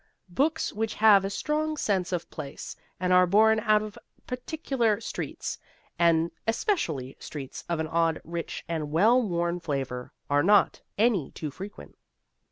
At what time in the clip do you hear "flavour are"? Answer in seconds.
9.59-10.41